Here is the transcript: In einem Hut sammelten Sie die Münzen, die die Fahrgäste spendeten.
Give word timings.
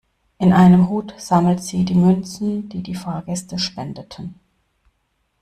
In 0.39 0.51
einem 0.51 0.89
Hut 0.89 1.13
sammelten 1.19 1.61
Sie 1.61 1.85
die 1.85 1.93
Münzen, 1.93 2.69
die 2.69 2.81
die 2.81 2.95
Fahrgäste 2.95 3.59
spendeten. 3.59 4.33